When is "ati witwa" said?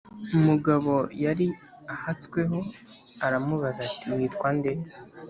3.89-4.49